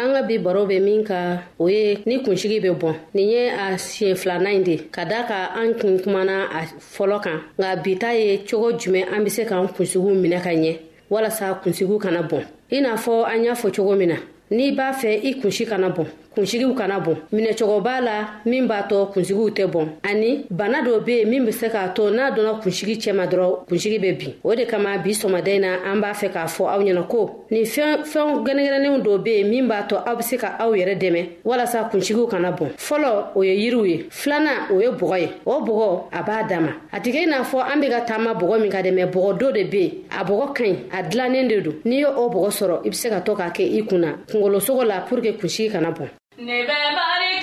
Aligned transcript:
an 0.00 0.14
ka 0.14 0.22
bi 0.22 0.38
baro 0.38 0.66
bɛ 0.66 0.80
min 0.82 1.04
ka 1.04 1.42
o 1.58 1.68
ye 1.68 1.98
ni 2.06 2.22
kunsigi 2.24 2.58
bɛ 2.60 2.70
bɔn 2.80 2.94
nin 3.14 3.28
ye 3.28 3.48
a 3.50 3.76
siɲɛ 3.76 4.14
filana 4.20 4.50
ye 4.52 4.62
de 4.64 4.76
ka 4.94 5.04
da 5.04 5.24
ka 5.26 5.50
an 5.60 5.74
kun 5.78 5.98
kumana 5.98 6.48
a 6.58 6.60
fɔlɔ 6.94 7.22
kan 7.22 7.38
nka 7.58 7.76
bi 7.84 7.94
ta 7.98 8.10
ye 8.12 8.38
cogo 8.48 8.72
jumɛn 8.72 9.04
an 9.14 9.20
bɛ 9.24 9.30
se 9.30 9.42
k'an 9.44 9.68
kunsigiw 9.68 10.14
minɛ 10.22 10.40
ka 10.42 10.50
ɲɛ 10.52 10.72
walasa 11.10 11.60
kunsigiw 11.62 11.98
kana 12.00 12.22
bɔn 12.22 12.44
i 12.72 12.80
n'a 12.80 12.96
fɔ 12.96 13.24
an 13.28 13.44
y'a 13.44 13.52
fɔ 13.54 13.70
cogo 13.76 13.94
min 13.98 14.08
na 14.08 14.16
n'i 14.50 14.72
b'a 14.74 14.92
fɛ 14.94 15.20
i 15.28 15.34
kunsi 15.40 15.66
kana 15.68 15.88
bɔn 15.90 16.06
kunsigiw 16.34 16.74
kana 16.78 16.98
bɔn 17.00 17.16
minɛcogo 17.32 17.80
b'a 17.80 18.00
la 18.00 18.12
min 18.46 18.66
b'a 18.66 18.82
tɔ 18.88 19.12
kunsigiw 19.12 19.50
tɛ 19.50 19.64
bɔn 19.72 19.86
ani 20.02 20.44
bana 20.50 20.80
dɔ 20.82 21.04
be 21.04 21.12
yen 21.20 21.28
min 21.30 21.44
be 21.44 21.50
se 21.52 21.68
k'a 21.68 21.88
to 21.94 22.10
n'a 22.10 22.30
donna 22.34 22.60
kunsigi 22.62 22.96
cɛma 22.96 23.26
dɔrɔn 23.26 23.66
kunsigi 23.68 23.98
bɛ 23.98 24.18
bin 24.18 24.32
o 24.44 24.54
de 24.54 24.64
kama 24.64 24.98
bi 24.98 25.10
sɔmaden 25.10 25.60
na 25.60 25.68
an 25.90 26.00
b'a 26.00 26.12
fɛ 26.14 26.30
k'a 26.32 26.46
fɔ 26.46 26.64
aw 26.70 26.78
ɲɛna 26.82 27.06
ko 27.08 27.44
nin 27.50 27.64
fɛn 27.64 28.04
fɛnw 28.04 28.44
gɛnɛgɛnɛninw 28.46 29.02
dɔ 29.04 29.18
be 29.24 29.30
yen 29.38 29.48
min 29.50 29.66
b'a 29.68 29.82
tɔ 29.88 30.04
aw 30.06 30.14
be 30.14 30.22
se 30.22 30.36
ka 30.36 30.56
aw 30.60 30.70
yɛrɛ 30.72 30.96
dɛmɛ 30.96 31.26
walasa 31.44 31.88
kunsigiw 31.90 32.26
kana 32.30 32.52
bɔn 32.52 32.76
fɔlɔ 32.78 33.24
o 33.34 33.42
ye 33.42 33.54
yiriw 33.70 33.84
ye 33.88 34.02
filanan 34.10 34.70
o 34.70 34.78
ye 34.80 34.86
bɔgɔ 34.88 35.20
ye 35.20 35.30
o 35.46 35.60
bɔgɔ 35.60 36.00
a 36.12 36.22
b'a 36.22 36.48
dama 36.48 36.72
a 36.92 37.00
tigɛ 37.00 37.26
i 37.26 37.26
n'a 37.26 37.42
fɔ 37.42 37.58
an 37.72 37.80
be 37.80 37.88
ka 37.88 38.02
taama 38.04 38.34
bɔgɔ 38.34 38.60
min 38.60 38.70
ka 38.70 38.78
dɛmɛ 38.82 39.10
bɔgɔ 39.12 39.38
do 39.38 39.52
de 39.52 39.64
be 39.64 39.78
yen 39.80 39.92
a 40.16 40.22
bɔgɔ 40.24 40.52
ka 40.54 40.64
ɲi 40.64 40.76
a 40.94 41.02
dilannen 41.08 41.48
de 41.48 41.60
don 41.60 41.74
n'i 41.84 41.98
ye 41.98 42.04
o 42.06 42.28
bɔgɔ 42.30 42.50
sɔrɔ 42.50 42.86
i 42.86 42.88
be 42.88 42.94
se 42.94 43.08
ka 43.08 43.20
to 43.20 43.32
k'a 43.34 43.50
kɛ 43.52 43.62
i 43.62 43.82
kunna 43.82 44.14
kungolosogo 44.30 44.84
la 44.86 45.00
pur 45.00 45.20
ke 45.20 45.34
kunsigi 45.40 45.70
kana 45.72 45.90
bɔn 45.92 46.06
Never 46.40 46.68
mind. 46.72 47.39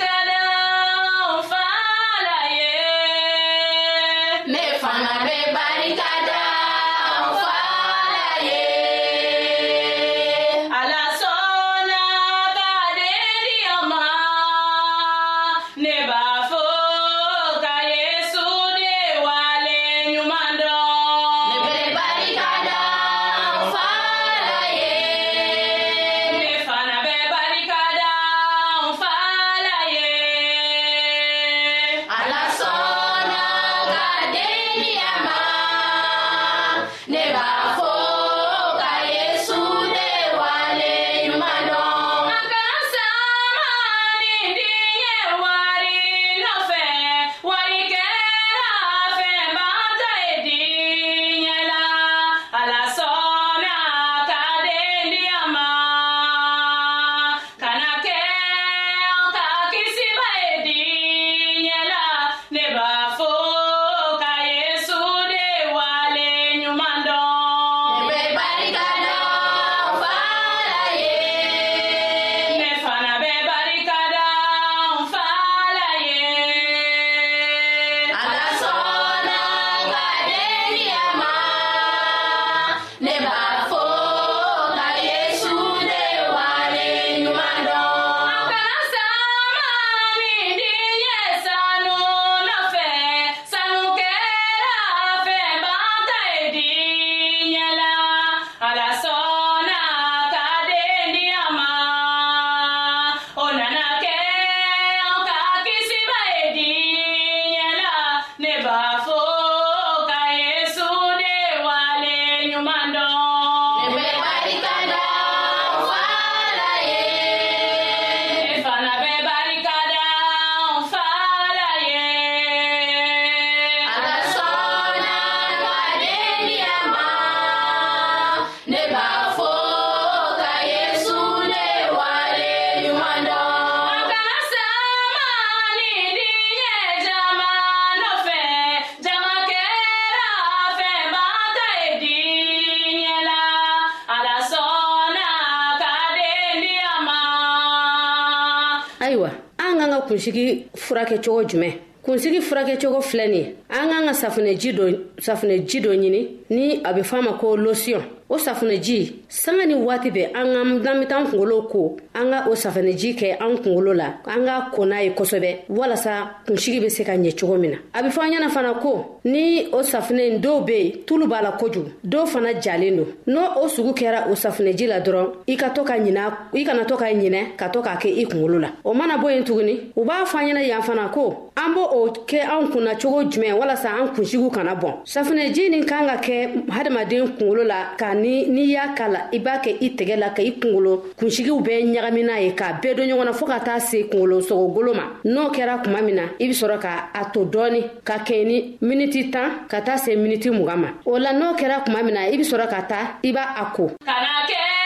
ayiwa 149.18 149.32
an 149.58 149.78
k'an 149.78 149.90
ka 149.92 150.08
kunsigi 150.08 150.68
furakɛ 150.76 151.18
cogo 151.24 151.42
jumɛn 151.50 151.74
kunsigi 152.04 152.40
furakɛcogo 152.42 153.00
filɛ 153.02 153.26
nin 153.28 153.36
ye 153.36 153.56
an 153.70 153.90
k'an 153.90 154.06
ka 154.06 154.14
safunɛji 154.14 154.72
dɔ 154.78 154.86
safunɛji 155.20 155.80
dɔ 155.84 155.92
ɲini 156.02 156.28
ni 156.50 156.82
a 156.84 156.94
bɛ 156.94 157.02
f'a 157.04 157.22
ma 157.24 157.38
ko 157.38 157.56
losiyɔn 157.58 158.06
o 158.30 158.38
safunɛji 158.38 159.16
sanga 159.30 159.66
ni 159.66 159.74
waati 159.76 160.10
bɛ 160.12 160.32
an 160.36 160.54
ka 160.54 160.64
n'an 160.64 160.80
bɛ 161.02 161.08
taa 161.08 161.20
an 161.20 161.26
kungolo 161.28 161.62
ko 161.70 161.98
an 162.14 162.30
ka 162.32 162.48
o 162.50 162.54
safunɛji 162.56 163.16
kɛ 163.18 163.38
an 163.42 163.58
kungolo 163.64 163.94
la 163.96 164.08
an 164.26 164.46
ka 164.46 164.72
ko 164.74 164.86
n'a 164.86 165.02
ye 165.04 165.12
kosɛbɛ 165.16 165.66
walasa 165.70 166.30
kunsigi 166.46 166.80
bɛ 166.82 166.90
se 166.92 167.04
ka 167.04 167.14
ɲɛ 167.16 167.40
cogo 167.40 167.58
min 167.58 167.72
na 167.72 167.78
a 167.94 168.04
bɛ 168.04 168.10
fɔ 168.12 168.20
an 168.24 168.32
ɲɛna 168.34 168.50
fana 168.52 168.74
ko 168.82 169.20
ni 169.26 169.68
o 169.72 169.78
safunɛ 169.82 170.28
in 170.32 170.40
dɔw 170.42 170.66
bɛ 170.68 170.72
yen 170.78 170.92
tulu 171.06 171.26
b'a 171.28 171.42
la 171.42 171.52
kojugu 171.58 171.92
dɔw 172.06 172.26
fana 172.28 172.54
jalen 172.60 172.98
don 172.98 173.08
n'o 173.28 173.42
o 173.64 173.68
sugu 173.68 173.94
kɛra 173.96 174.28
o 174.30 174.36
safunɛji 174.36 174.88
la 174.90 175.00
dɔrɔn 175.00 175.26
i 175.48 175.56
ka 175.56 175.70
to 175.70 175.84
ka 175.84 175.94
ɲinɛ 175.98 176.22
i 176.54 176.64
kana 176.66 176.84
to 176.86 176.98
ka 176.98 177.06
ɲinɛ 177.06 177.56
ka 177.58 177.70
to 177.70 177.80
k'a 177.82 177.96
kɛ 177.98 178.10
i 178.20 178.26
kungolo 178.26 178.60
la 178.62 178.72
o 178.84 178.94
mana 178.94 179.18
bɔ 179.18 179.34
yen 179.36 179.44
tuguni 179.46 179.92
u 179.96 180.04
b'a 180.04 180.26
fɔ 180.26 180.38
an 180.38 180.46
ɲɛna 180.58 180.68
yan 180.68 180.82
fana 180.82 181.10
ko 181.14 181.47
an 181.58 181.74
b' 181.74 181.80
o 181.80 182.08
kɛ 182.28 182.42
an 182.48 182.70
kunna 182.72 182.96
cogo 182.96 183.24
jumɛn 183.24 183.54
walasa 183.60 183.90
an 184.00 184.14
kunsigiw 184.16 184.50
kana 184.52 184.76
bɔn 184.76 185.02
safinɛji 185.06 185.70
nin 185.70 185.86
kan 185.86 186.06
ka 186.08 186.18
kɛ 186.22 186.68
hadamaden 186.70 187.36
kungolo 187.38 187.64
la 187.66 187.96
ka 187.98 188.14
ni 188.14 188.46
n'i 188.48 188.72
y'a 188.74 188.94
k'a 188.96 189.08
la 189.12 189.20
i 189.34 189.40
b'a 189.40 189.60
kɛ 189.64 189.78
i 189.82 189.90
tɛgɛ 189.98 190.16
la 190.20 190.30
ka 190.30 190.42
i 190.44 190.52
kungolo 190.60 191.02
kunsigiw 191.18 191.60
bɛɛ 191.62 191.82
ɲagami 191.94 192.24
n'a 192.26 192.40
ye 192.42 192.52
k'a 192.54 192.80
bɛɛ 192.82 192.96
don 192.96 193.08
ɲɔgɔn 193.10 193.26
na 193.26 193.32
fɔɔ 193.32 193.48
ka 193.48 193.60
taa 193.60 193.78
se 193.80 194.04
kungolo 194.10 194.42
sogogolo 194.42 194.94
ma 194.96 195.06
n'o 195.26 195.50
kɛra 195.52 195.82
kuma 195.84 196.02
min 196.02 196.16
na 196.16 196.22
i 196.40 196.48
be 196.48 196.54
sɔrɔ 196.54 196.80
ka 196.80 197.10
a 197.14 197.26
to 197.34 197.40
dɔɔni 197.46 197.84
ka 198.06 198.18
kɛɲɛ 198.20 198.46
ni 198.48 198.78
miniti 198.82 199.32
tan 199.32 199.68
ka 199.68 199.80
taa 199.82 199.96
se 199.98 200.16
miniti 200.16 200.50
mugan 200.52 200.78
ma 200.80 200.88
o 201.06 201.18
la 201.18 201.32
n'o 201.34 201.56
kɛra 201.58 201.84
kuma 201.84 202.04
min 202.04 202.14
na 202.14 202.22
i 202.30 202.38
be 202.38 202.44
sɔrɔ 202.44 202.70
ka 202.70 202.82
taa 202.84 203.06
i 203.24 203.32
b'a 203.34 203.56
a 203.64 203.72
ko 203.76 203.88
kana 204.06 204.46
kɛ 204.52 204.77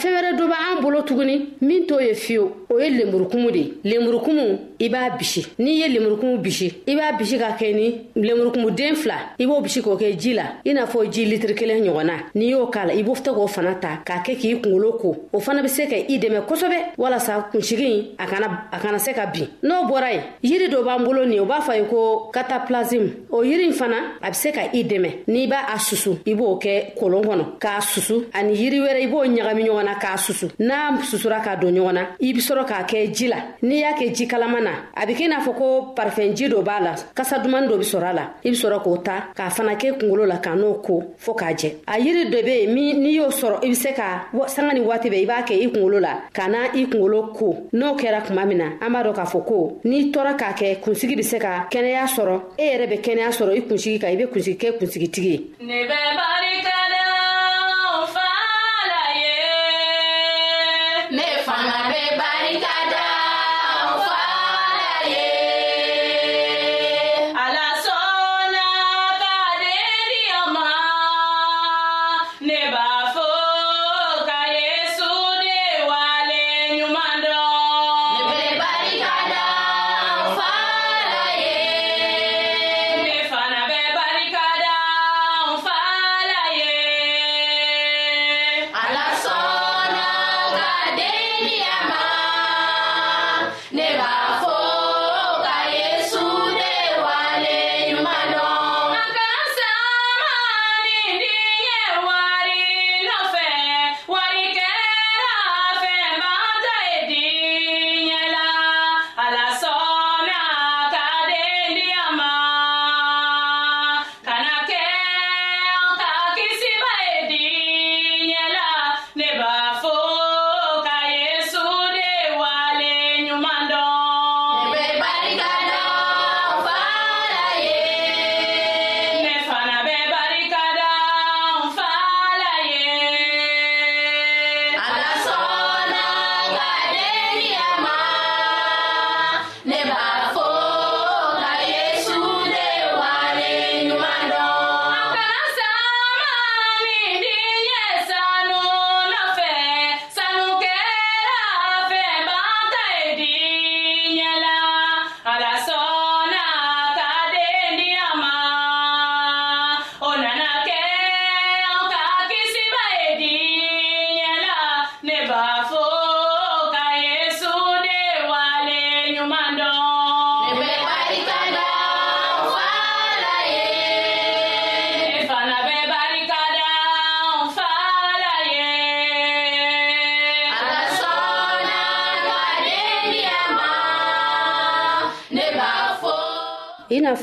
fɛn 0.00 0.12
wɛrɛ 0.14 0.30
dɔ 0.38 0.44
b'an 0.50 0.80
bolo 0.82 0.98
tuguni 1.08 1.36
min 1.66 1.82
t'o 1.86 2.00
ye 2.00 2.12
fiyewu 2.14 2.48
ye 2.82 2.90
lemurukumu 2.90 3.50
de 3.50 3.58
ye 3.58 3.70
lemurukumu 3.98 4.58
i 4.78 4.88
b'a 4.88 5.10
bisi 5.18 5.46
n'i 5.58 5.78
ye 5.82 5.88
lemurukumu 5.88 6.38
bisi 6.38 6.72
i 6.86 6.94
b'a 6.96 7.12
bisi 7.18 7.38
ka 7.38 7.56
kɛ 7.58 7.74
ni 7.74 8.00
lemurukumuden 8.16 8.94
fila 8.96 9.14
i 9.38 9.46
b'o 9.46 9.60
bisi 9.60 9.80
k'o 9.82 9.96
kɛ 9.96 10.16
ji 10.18 10.32
la 10.34 10.42
i 10.64 10.72
n'a 10.72 10.86
fɔ 10.86 11.10
ji 11.12 11.24
litiri 11.24 11.54
kelen 11.54 11.82
ɲɔgɔnna 11.84 12.12
n'i 12.34 12.50
y'o 12.50 12.66
k'a 12.70 12.86
la 12.86 12.94
i 12.94 13.02
b'o 13.02 13.14
k'o 13.14 13.46
fana 13.46 13.74
ta 13.74 14.00
k'a 14.04 14.22
kɛ 14.24 14.36
k'i 14.38 14.60
kunkolo 14.60 14.92
ko 14.98 15.16
o 15.32 15.40
fana 15.40 15.62
be 15.62 15.68
se 15.68 15.86
ka 15.86 15.96
i 15.96 16.18
dɛmɛ 16.18 16.44
kosɛbɛ 16.46 16.96
walasa 16.98 17.48
kunsigi 17.52 18.12
a 18.18 18.26
kana 18.26 18.66
a 18.72 18.80
kana 18.80 18.98
se 18.98 19.12
ka 19.12 19.26
bin 19.26 19.48
n'o 19.62 19.86
bɔra 19.88 20.12
ye 20.12 20.20
yiri 20.50 20.68
dɔ 20.70 20.84
b'an 20.84 21.04
bolo 21.04 21.24
nin 21.24 21.40
o 21.40 21.44
b'a 21.46 21.60
fɔ 21.60 21.76
ye 21.76 21.84
ko 21.88 22.30
kataplasime 22.32 23.26
o 23.30 23.42
yiri 23.42 23.72
fana 23.72 24.14
a 24.22 24.28
be 24.30 24.34
se 24.34 24.52
ka 24.52 24.60
i 24.72 24.84
dɛmɛ 24.84 25.26
n'i 25.28 25.46
b'a 25.46 25.74
a 25.74 25.78
susu 25.78 26.18
i 26.26 26.34
b'o 26.34 26.58
kɛ 26.60 26.94
kolon 26.98 27.22
kɔnɔ 27.24 27.44
k'a 27.60 27.80
susu 27.82 28.24
ani 28.32 28.54
yiri 28.54 28.80
wɛrɛ 28.80 29.02
i 29.02 29.06
b'o 29.06 29.24
ɲagami 29.26 29.64
ɲɔgɔn 29.68 29.84
na 29.84 29.94
k'a 30.00 30.16
susu 30.16 30.46
n'a 30.58 30.96
susura 31.02 31.40
ka 31.44 31.56
don 31.56 31.72
ɲɔgɔn 31.74 31.92
na 31.94 32.06
i 32.20 32.32
be 32.32 32.40
sɔrɔ 32.40 32.64
k'a 32.70 32.84
kɛ 32.86 33.00
ji 33.16 33.26
la 33.26 33.38
n'i 33.66 33.76
y'a 33.84 33.92
kɛ 33.98 34.14
ji 34.16 34.24
kalaman 34.30 34.62
na 34.62 34.72
a 34.94 35.06
bɛ 35.06 35.12
k'i 35.18 35.28
n'a 35.28 35.40
fɔ 35.46 35.52
ko 35.60 35.68
parifɛnji 35.96 36.46
dɔ 36.52 36.62
b'a 36.62 36.80
la 36.86 36.92
kasa 37.16 37.38
duman 37.42 37.66
dɔ 37.68 37.74
bɛ 37.82 37.86
sɔrɔ 37.92 38.06
a 38.10 38.12
la 38.12 38.24
i 38.44 38.50
bɛ 38.50 38.56
sɔrɔ 38.62 38.78
k'o 38.84 38.96
ta 39.06 39.16
k'a 39.34 39.50
fana 39.50 39.74
kɛ 39.74 39.98
kunkolo 39.98 40.24
la 40.28 40.36
ka 40.38 40.54
n'o 40.54 40.74
ko 40.86 40.94
fo 41.18 41.32
k'a 41.34 41.50
jɛ 41.60 41.68
a 41.88 41.98
yiri 41.98 42.24
dɔ 42.30 42.38
bɛ 42.46 42.72
min 42.74 43.00
n'i 43.02 43.10
y'o 43.18 43.28
sɔrɔ 43.30 43.56
i 43.64 43.70
bɛ 43.70 43.74
se 43.74 43.90
ka 43.92 44.06
sanga 44.46 44.72
ni 44.74 44.80
waati 44.80 45.08
bɛɛ 45.10 45.22
i 45.22 45.26
b'a 45.26 45.42
kɛ 45.48 45.54
i 45.64 45.66
kunkolo 45.72 45.98
la 46.00 46.12
ka 46.32 46.46
na 46.48 46.58
i 46.74 46.86
kunkolo 46.86 47.32
ko 47.38 47.48
n'o 47.72 47.96
kɛra 47.98 48.22
tuma 48.22 48.44
min 48.46 48.58
na 48.58 48.66
an 48.84 48.92
b'a 48.92 49.02
dɔn 49.04 49.14
k'a 49.14 49.24
fɔ 49.26 49.44
ko 49.46 49.80
n'i 49.84 50.10
tɔɔra 50.12 50.32
k'a 50.38 50.54
kɛ 50.54 50.80
kunsigi 50.82 51.16
bɛ 51.18 51.22
se 51.24 51.38
ka 51.38 51.66
kɛnɛya 51.70 52.06
sɔrɔ 52.14 52.34
e 52.58 52.64
yɛrɛ 52.70 52.86
bɛ 52.92 52.96
kɛnɛya 53.04 53.30
sɔrɔ 53.38 53.52
i 53.58 53.62
kunsigi 53.62 53.98
kan 54.00 54.10
i 54.12 54.16
bɛ 54.16 54.26
kunsigi 54.32 54.56
kɛ 54.58 54.78
kunsigitigi 54.78 55.30
ye. 55.30 55.40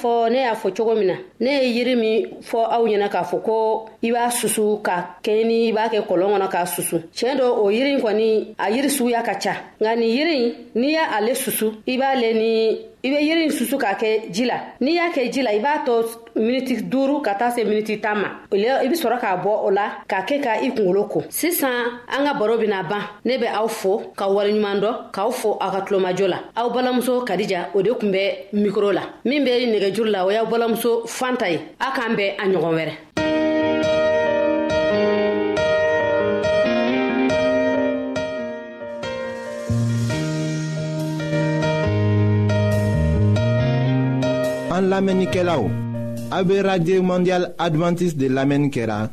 fɔ 0.02 0.30
ne 0.32 0.40
y'a 0.48 0.54
fɔ 0.56 0.70
cogo 0.76 0.96
min 0.96 1.08
na 1.08 1.16
ne 1.40 1.50
ye 1.62 1.70
yiri 1.76 1.96
min 1.96 2.26
fɔ 2.42 2.58
aw 2.76 2.84
ɲɛna 2.88 3.10
k'a 3.10 3.24
fɔ 3.24 3.38
ko 3.48 3.86
i 4.02 4.12
b'a 4.12 4.30
susu 4.30 4.80
ka 4.84 4.96
kɛɲɛ 5.24 5.44
ni 5.50 5.68
i 5.70 5.72
b'a 5.74 5.90
kɛ 5.94 6.00
kɔlɔn 6.10 6.32
kɔnɔ 6.34 6.48
k'a 6.54 6.66
susu 6.66 6.98
tiɲɛ 7.16 7.38
do 7.40 7.46
o 7.64 7.70
yiri 7.70 8.02
kɔni 8.04 8.28
a 8.58 8.72
yiri 8.72 8.90
suguya 8.98 9.22
ka 9.26 9.34
ca 9.44 9.54
nka 9.82 9.96
nin 9.96 10.16
yiri 10.18 10.38
n'i 10.76 10.90
y' 10.98 11.10
ale 11.18 11.34
susu 11.36 11.68
i 11.88 11.98
b'ale 11.98 12.30
ni 12.42 12.52
i 13.08 13.12
bɛ 13.12 13.20
yiri 13.28 13.50
susu 13.52 13.78
k'a 13.78 13.94
kɛ 13.94 14.32
ji 14.34 14.44
la 14.46 14.58
n'i 14.82 14.94
y'a 14.96 15.08
kɛ 15.16 15.32
ji 15.32 15.42
la 15.42 15.52
i 15.52 15.60
b'a 15.60 15.86
to 15.86 15.94
miniti 16.36 16.82
duuru 16.92 17.22
ka 17.24 17.36
taa 17.40 17.50
se 17.52 17.64
miniti 17.64 18.02
tan 18.02 18.16
ma 18.22 18.28
i 18.52 18.60
bɛ 18.90 18.96
sɔrɔ 19.04 19.18
k'a 19.22 19.38
bɔ 19.44 19.52
o 19.68 19.70
la 19.72 19.86
k'a 20.10 20.22
kɛ 20.28 20.42
ka 20.44 20.52
i 20.66 20.72
kunkolo 20.76 21.04
ko 21.10 21.20
sisan 21.30 21.80
an 22.14 22.26
ka 22.28 22.34
baro 22.38 22.58
bɛna 22.58 22.84
ban 22.90 23.04
ne 23.24 23.38
bɛ 23.38 23.48
aw 23.56 23.68
fo 23.68 24.12
ka 24.16 24.28
waleɲuman 24.28 24.80
dɔ 24.84 24.92
k'aw 25.14 25.32
fo 25.32 25.58
aw 25.62 25.72
ka 25.72 25.82
tulomajo 25.88 26.28
la 26.28 26.40
aw 26.58 26.68
balamuso 26.70 27.24
kadija 27.26 27.70
o 27.74 27.82
de 27.82 27.92
kun 27.96 28.12
bɛ 28.12 28.22
mikro 28.54 28.92
la 28.94 29.02
min 29.24 29.44
bɛ 29.46 29.52
nɛgɛjuru 29.72 30.10
la 30.12 30.26
o 30.26 30.30
y'aw 30.32 30.44
balamuso 30.46 31.04
fanta 31.08 31.50
ye 31.50 31.60
aw 31.80 31.94
k'an 31.96 32.16
bɛn 32.16 32.34
a 32.38 32.44
ɲɔgɔn 32.46 32.76
wɛrɛ 32.76 32.92
An 44.78 44.90
lamenike 44.92 45.42
la 45.44 45.56
ou, 45.60 45.72
abe 46.30 46.60
Radye 46.62 47.00
Mondial 47.02 47.48
Adventist 47.58 48.14
de 48.16 48.28
lamenike 48.30 48.84
la, 48.86 49.08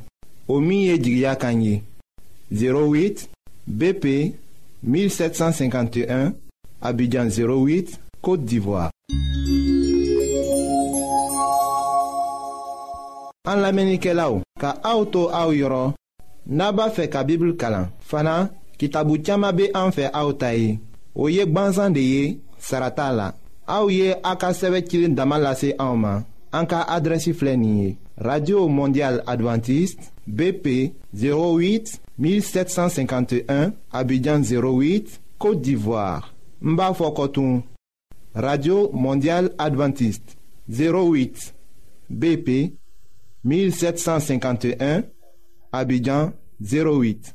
o 0.46 0.58
miye 0.60 0.98
djigya 0.98 1.36
kanyi, 1.40 1.80
08 2.52 3.28
BP 3.66 4.04
1751, 4.84 6.34
abidjan 6.82 7.32
08, 7.32 7.94
Kote 8.20 8.44
Divoa. 8.44 8.90
An 13.48 13.62
lamenike 13.64 14.12
la 14.12 14.26
ou, 14.34 14.44
ka 14.60 14.74
aoutou 14.84 15.30
aou 15.32 15.54
yoron, 15.56 15.94
naba 16.44 16.90
fe 16.92 17.06
ka 17.08 17.22
bibl 17.24 17.54
kalan, 17.56 17.88
fana 18.04 18.36
ki 18.76 18.92
tabu 18.92 19.16
tchama 19.22 19.54
be 19.56 19.70
anfe 19.72 20.10
aoutayi, 20.12 20.76
o 21.16 21.30
yek 21.32 21.56
banzan 21.56 21.96
de 21.96 22.04
ye, 22.04 22.26
sarata 22.60 23.08
la. 23.16 23.30
Aouye 23.66 24.14
Aka 24.22 24.48
a 24.50 24.54
ka 26.66 27.00
radio 28.16 28.68
mondial 28.68 29.20
Adventiste, 29.26 30.00
bp 30.26 30.94
08 31.12 31.98
1751 32.18 33.72
abidjan 33.92 34.40
08 34.40 35.20
côte 35.38 35.60
d'ivoire 35.60 36.32
Mbafokotoum. 36.62 37.60
radio 38.34 38.88
mondial 38.94 39.50
Adventiste 39.58 40.38
08 40.70 41.52
bp 42.10 42.72
1751 43.44 45.02
abidjan 45.72 46.32
08 46.60 47.34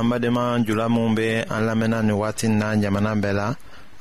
an 0.00 0.08
badenma 0.08 0.58
jula 0.66 0.88
minw 0.88 1.14
be 1.14 1.28
an 1.54 1.66
lamɛnna 1.68 2.00
ni 2.02 2.12
wagati 2.12 2.48
na 2.48 2.74
jamana 2.80 3.12
bɛɛ 3.22 3.32
la 3.40 3.46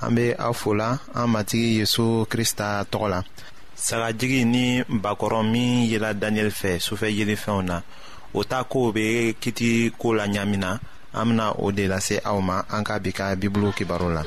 an 0.03 0.15
be 0.15 0.33
aw 0.45 0.53
fola 0.53 0.89
an 1.19 1.27
matigi 1.33 1.79
yezu 1.79 2.05
krista 2.31 2.65
tɔgɔ 2.91 3.07
la 3.13 3.19
sagajigi 3.75 4.41
ni 4.45 4.63
bakɔrɔn 5.03 5.51
min 5.51 5.83
yela 5.91 6.13
daniyɛli 6.13 6.53
fɛ 6.61 6.71
sufɛ 6.87 7.07
yelifɛnw 7.17 7.61
na 7.69 7.77
o 8.33 8.43
ta 8.43 8.63
kow 8.71 8.91
be 8.95 9.35
kiti 9.41 9.89
koo 9.99 10.13
la 10.13 10.25
ɲaami 10.33 10.57
na 10.57 10.77
an 11.17 11.25
bena 11.29 11.45
o 11.63 11.69
de 11.77 11.83
lase 11.93 12.15
aw 12.29 12.39
ma 12.39 12.55
an 12.75 12.83
ka 12.87 12.95
bi 13.03 13.11
ka 13.11 13.35
bibulu 13.35 13.69
kibaru 13.77 14.09
la 14.15 14.23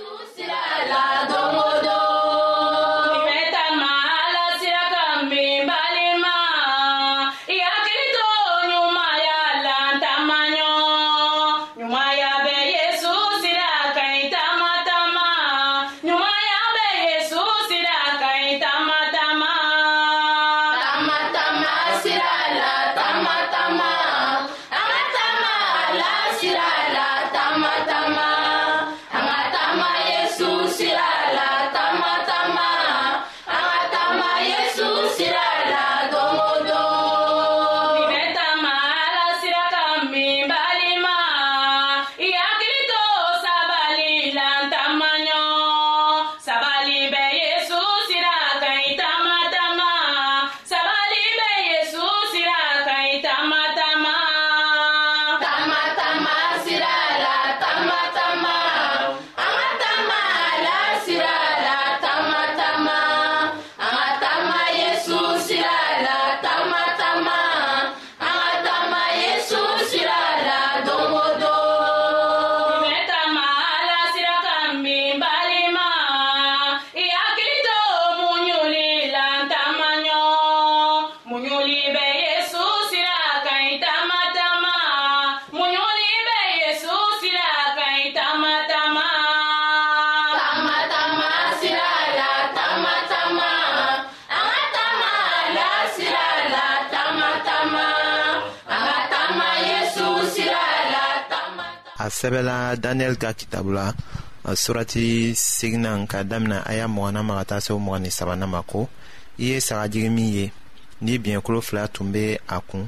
sɛbɛla 102.22 102.58
daniyɛli 102.82 103.16
ka 103.22 103.32
kitabu 103.34 103.72
la 103.72 103.92
uh, 104.44 104.54
surati 104.54 105.34
seginan 105.34 106.06
ka 106.06 106.22
damina 106.22 106.62
a 106.62 106.72
y'a 106.78 106.86
mɔgɔna 106.86 107.22
ma 107.24 107.34
ka 107.40 107.44
taa 107.50 107.60
se 107.60 107.72
o 107.74 107.78
mɔgɔ 107.78 107.98
ni 108.02 108.10
sabana 108.10 108.46
ma 108.46 108.62
ko 108.62 108.88
i 109.38 109.44
ye 109.50 109.60
sagajigi 109.60 110.08
min 110.10 110.28
ye 110.38 110.52
ni 111.00 111.18
biɲɛkolo 111.18 111.58
fila 111.62 111.88
tun 111.88 112.12
bɛ 112.14 112.38
a 112.48 112.60
kun 112.60 112.86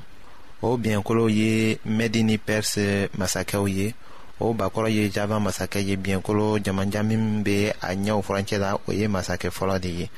o 0.63 0.77
biɲɛkolo 0.77 1.25
ye 1.39 1.79
mɛdi 1.99 2.23
ni 2.25 2.37
pɛrisi 2.39 3.11
masakɛw 3.19 3.65
ye 3.77 3.95
o 4.41 4.53
bakɔrɔ 4.55 4.89
ye 4.95 5.09
java 5.11 5.37
masakɛ 5.41 5.83
ye 5.87 5.97
biɲɛkolo 5.97 6.63
jamanja 6.63 7.03
min 7.07 7.43
bɛ 7.45 7.75
a 7.81 7.89
ɲɛw 7.95 8.23
furancɛ 8.23 8.59
la 8.59 8.79
o 8.89 8.93
ye 8.93 9.07
masakɛ 9.09 9.51
fɔlɔ 9.51 9.81
de 9.81 9.89
ye 9.89 10.11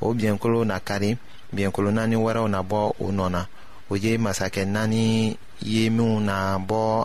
o 0.00 0.14
biɲɛkolo 0.14 0.64
na 0.66 0.78
kari 0.80 1.18
biɲɛkolo 1.54 1.92
naani 1.92 2.16
wɛrɛw 2.16 2.48
na 2.48 2.62
bɔ 2.62 2.92
o 3.00 3.06
nɔ 3.20 3.30
na 3.30 3.44
o 3.90 3.94
ye 3.96 4.16
masakɛ 4.16 4.64
naani 4.66 5.36
ye 5.60 5.88
minnu 5.90 6.20
na 6.20 6.56
bɔ 6.58 7.04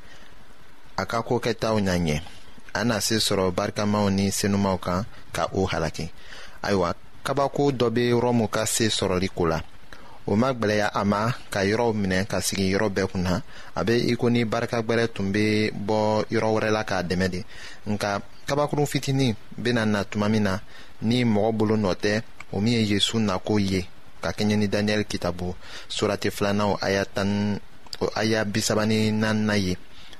a 1.01 1.05
ka 1.09 1.17
kokɛtaw 1.25 1.43
kɛtaw 1.79 1.79
ɲa 1.87 1.95
ɲɛ 2.05 2.15
a 2.73 2.81
na 2.87 2.95
se 3.05 3.15
sɔrɔ 3.25 3.45
barikamaw 3.57 4.05
ni 4.17 4.25
senumaw 4.37 4.77
kan 4.85 5.01
ka 5.35 5.43
o 5.53 5.61
halaki 5.71 6.05
ayiwa 6.65 6.89
kabako 7.25 7.63
dɔ 7.79 7.87
be 7.95 8.01
rɔmu 8.25 8.45
ka 8.55 8.61
se 8.75 8.85
sɔrɔli 8.97 9.29
ko 9.37 9.43
la 9.51 9.59
o 10.29 10.35
ma 10.35 10.49
gwɛlɛya 10.53 10.87
a 10.93 11.03
ma 11.11 11.21
ka 11.53 11.59
yɔrɔw 11.69 11.91
minɛ 12.01 12.19
ka 12.29 12.37
sigi 12.41 12.65
yɔrɔ 12.73 12.87
bɛɛ 12.95 13.07
kunna 13.11 13.41
a 13.75 13.83
be 13.83 13.93
i 14.11 14.15
ko 14.15 14.27
ni 14.29 14.43
barika 14.45 14.77
gwɛrɛ 14.87 15.07
tun 15.13 15.31
be 15.31 15.71
bɔ 15.73 16.23
yɔrɔ 16.31 16.49
wɛrɛ 16.55 16.69
la 16.71 16.83
k'a 16.83 16.99
dɛmɛ 17.09 17.27
de 17.31 17.43
nka 17.87 18.21
kabakurun 18.47 18.85
fitinin 18.87 19.33
bena 19.57 19.85
na 19.85 20.03
tuma 20.03 20.29
min 20.29 20.43
na 20.43 20.59
ni 21.01 21.23
mɔgɔ 21.23 21.51
bolo 21.57 21.75
nɔ 21.77 21.95
tɛ 21.95 22.21
o 22.51 22.59
min 22.61 22.73
ye 22.73 22.85
yezu 22.93 23.17
nako 23.19 23.57
ye 23.59 23.85
ka 24.21 24.31
kɛɲɛ 24.31 24.55
ni 24.57 24.67
daniyɛli 24.67 25.05
kitabu 25.09 25.55
surati 25.89 26.29
filanaw 26.29 26.77
aya 26.81 27.05
tan 27.05 27.59
aya 28.15 28.45
bisabani 28.45 29.11
naanina 29.11 29.55
ye 29.65 29.77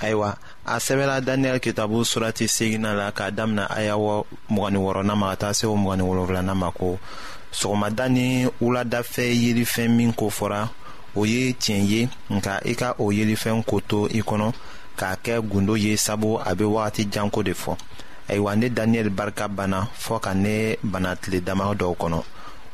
ayiwa 0.00 0.36
a 0.66 0.74
sɛbɛla 0.80 1.20
daniyɛli 1.20 1.60
kitabu 1.60 2.04
surati 2.04 2.48
segina 2.48 2.94
la 2.94 3.12
k'a 3.12 3.30
damina 3.30 3.66
aya 3.70 3.96
wɔ 3.96 4.24
mgni 4.48 4.78
wɔrɔna 4.78 5.14
ma 5.16 5.30
ka 5.30 5.36
taa 5.36 5.52
se 5.54 5.66
o 5.66 5.76
mgni 5.76 6.02
wolonfilana 6.02 6.54
ma 6.56 6.70
ko 6.70 6.98
sɔgɔmada 7.52 8.08
ni 8.08 8.46
wuladafɛ 8.60 9.24
yelifɛn 9.28 9.88
min 9.90 10.12
ko 10.12 10.30
fɔra 10.30 10.68
o 11.14 11.24
ye 11.26 11.52
tiɲɛ 11.52 11.84
ye 11.90 12.08
nka 12.30 12.60
i 12.64 12.74
ka 12.74 12.94
o 12.98 13.10
yelifɛn 13.12 13.62
ko 13.66 13.80
to 13.80 14.04
i 14.08 14.22
kɔnɔ 14.22 14.52
k'a 14.96 15.16
kɛ 15.24 15.42
gundo 15.50 15.74
ye 15.76 15.96
sabu 15.96 16.38
a 16.38 16.54
be 16.54 16.64
wagati 16.64 17.08
janko 17.10 17.42
de 17.42 17.52
fɔ 17.52 17.76
ayiwa 18.28 18.56
ne 18.56 18.68
daniyɛli 18.70 19.10
barika 19.14 19.48
banna 19.48 19.88
fɔɔ 19.98 20.20
ka 20.22 20.32
ne 20.34 20.76
banatile 20.82 21.40
dama 21.44 21.74
dɔw 21.74 21.94
kɔnɔ 21.96 22.22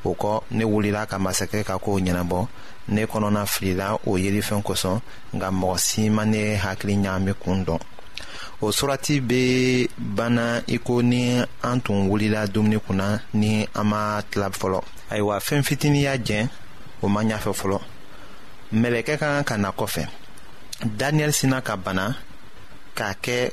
o 0.05 0.15
kɔ 0.15 0.43
ne 0.51 0.65
wulila 0.65 1.07
ka 1.09 1.19
masakɛ 1.19 1.65
ka 1.67 1.79
koo 1.79 1.99
ɲɛnabɔ 1.99 2.47
ne 2.89 3.05
kɔnɔna 3.11 3.43
filila 3.53 3.89
o 4.07 4.17
yelifɛn 4.25 4.63
kosɔn 4.67 4.97
nka 5.35 5.49
mɔgɔ 5.61 5.77
si 5.87 6.11
ma 6.17 6.25
ne 6.33 6.43
hakili 6.63 6.95
ɲaami 7.05 7.33
kun 7.43 7.59
dɔn 7.67 7.79
o 8.61 8.67
surati 8.73 9.15
be 9.29 9.89
banna 10.17 10.63
i 10.75 10.79
ko 10.79 11.01
ni 11.03 11.39
an 11.63 11.81
tun 11.85 12.09
wulila 12.09 12.41
dumuni 12.53 12.79
kunna 12.87 13.21
ni 13.35 13.69
an 13.75 13.85
ma 13.91 14.21
tila 14.31 14.49
fɔlɔ 14.61 14.81
ayiwa 15.11 15.35
fɛɛn 15.47 15.63
fitiniya 15.69 16.15
jɛn 16.27 16.49
o 17.03 17.09
ma 17.09 17.21
ɲafɛ 17.23 17.53
fɔlɔ 17.61 17.79
mɛlɛkɛ 18.83 19.15
ka 19.19 19.19
kan 19.27 19.45
ka 19.45 19.57
na 19.59 19.71
kɔfɛ 19.71 20.05
daniyɛli 20.99 21.33
sina 21.33 21.61
ka 21.63 21.77
bana 21.77 22.15
k'a 22.97 23.15
kɛ 23.23 23.53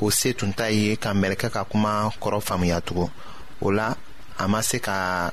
o 0.00 0.10
se 0.10 0.32
tun 0.34 0.52
t'a 0.52 0.68
ye 0.70 0.96
ka 0.96 1.12
mɛlɛkɛ 1.12 1.50
ka 1.50 1.64
kuma 1.64 2.10
kɔrɔ 2.22 2.40
faamuya 2.42 2.80
tugun 2.80 3.10
o 3.60 3.68
la 3.70 3.94
a 4.38 4.46
ma 4.48 4.60
se 4.62 4.78
ka 4.78 5.32